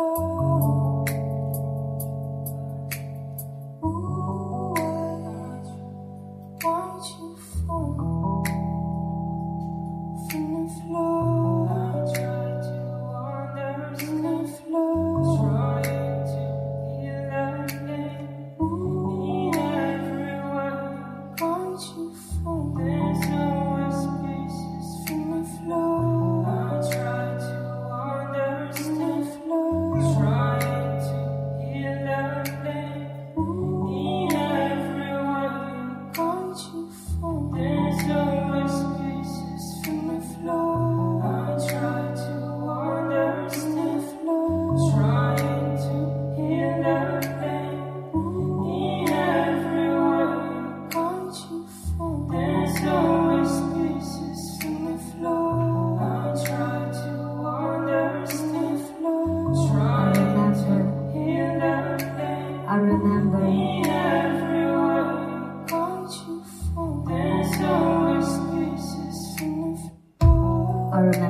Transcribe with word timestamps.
From 0.00 0.29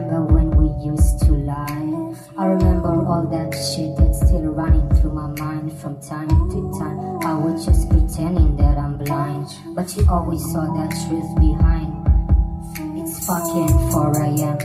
remember 0.00 0.32
when 0.32 0.50
we 0.56 0.84
used 0.84 1.20
to 1.20 1.32
lie. 1.32 2.14
I 2.38 2.46
remember 2.46 2.88
all 3.06 3.26
that 3.30 3.52
shit 3.52 3.96
that's 3.96 4.18
still 4.26 4.48
running 4.48 4.88
through 4.96 5.12
my 5.12 5.28
mind 5.28 5.72
from 5.78 6.00
time 6.00 6.28
to 6.28 6.78
time. 6.78 7.18
I 7.22 7.34
was 7.34 7.66
just 7.66 7.88
pretending 7.90 8.56
that 8.56 8.78
I'm 8.78 8.96
blind, 8.96 9.48
but 9.74 9.94
you 9.96 10.06
always 10.08 10.40
saw 10.52 10.64
that 10.74 10.90
truth 11.04 11.30
behind. 11.36 11.92
It's 12.98 13.26
fucking 13.26 13.68
4 13.92 14.22
a.m. 14.22 14.58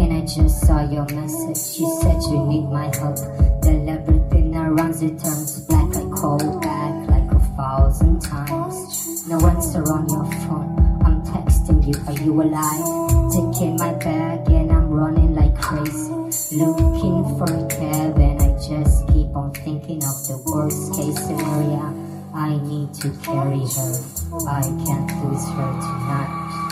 And 0.00 0.12
I 0.12 0.20
just 0.22 0.66
saw 0.66 0.88
your 0.90 1.06
message. 1.12 1.78
You 1.78 1.88
said 2.00 2.20
you 2.32 2.46
need 2.46 2.66
my 2.70 2.88
help. 2.96 3.18
Then 3.60 3.88
everything 3.88 4.56
around 4.56 5.02
it 5.02 5.18
turns 5.20 5.60
black. 5.60 5.94
I 5.94 6.04
call 6.16 6.60
back 6.60 7.08
like 7.08 7.30
a 7.30 7.40
thousand 7.56 8.20
times. 8.20 9.28
No 9.28 9.38
answer 9.46 9.82
on 9.92 10.08
your 10.08 10.24
phone. 10.46 10.72
I'm 11.04 11.22
texting 11.22 11.86
you. 11.86 11.94
Are 12.06 12.18
you 12.24 12.42
alive? 12.42 13.04
Taking 13.32 13.76
my 13.76 13.94
I'm 13.94 14.13
Looking 15.84 17.36
for 17.36 17.68
cab 17.68 18.16
I 18.16 18.56
just 18.56 19.06
keep 19.08 19.36
on 19.36 19.52
thinking 19.52 19.98
of 19.98 20.16
the 20.26 20.40
worst 20.46 20.94
case 20.94 21.26
scenario. 21.26 21.92
I 22.32 22.56
need 22.56 22.94
to 22.94 23.10
carry 23.22 23.60
her. 23.60 23.92
I 24.48 24.62
can't 24.62 25.12
lose 25.24 25.44
her 25.44 25.72
tonight. 25.84 26.63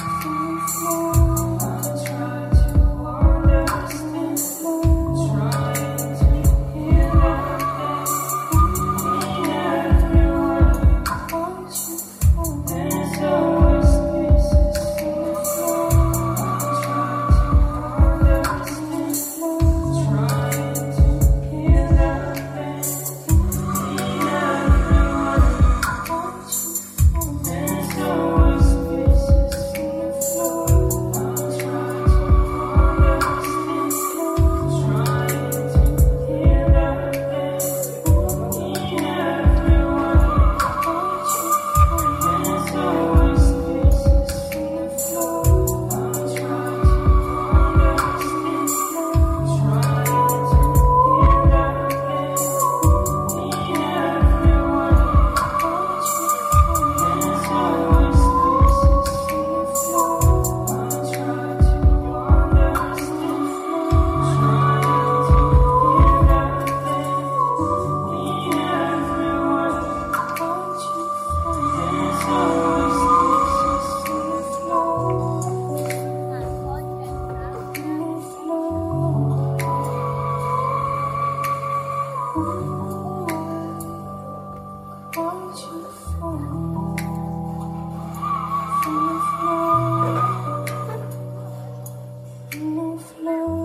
flow. 92.99 93.62